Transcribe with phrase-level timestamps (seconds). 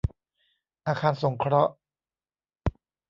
[0.87, 1.73] อาคารสงเคราะห์